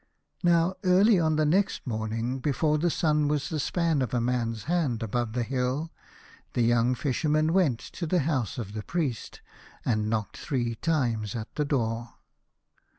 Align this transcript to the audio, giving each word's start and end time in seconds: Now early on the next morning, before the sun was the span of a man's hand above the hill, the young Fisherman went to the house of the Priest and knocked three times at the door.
Now 0.41 0.73
early 0.83 1.19
on 1.19 1.35
the 1.35 1.45
next 1.45 1.85
morning, 1.85 2.39
before 2.39 2.79
the 2.79 2.89
sun 2.89 3.27
was 3.27 3.49
the 3.49 3.59
span 3.59 4.01
of 4.01 4.15
a 4.15 4.19
man's 4.19 4.63
hand 4.63 5.03
above 5.03 5.33
the 5.33 5.43
hill, 5.43 5.91
the 6.53 6.63
young 6.63 6.95
Fisherman 6.95 7.53
went 7.53 7.77
to 7.93 8.07
the 8.07 8.21
house 8.21 8.57
of 8.57 8.73
the 8.73 8.81
Priest 8.81 9.41
and 9.85 10.09
knocked 10.09 10.37
three 10.37 10.73
times 10.73 11.35
at 11.35 11.53
the 11.53 11.65
door. 11.65 12.15